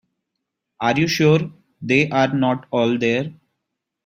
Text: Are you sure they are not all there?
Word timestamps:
Are 0.79 0.99
you 0.99 1.07
sure 1.07 1.51
they 1.79 2.09
are 2.09 2.33
not 2.33 2.65
all 2.71 2.97
there? 2.97 3.31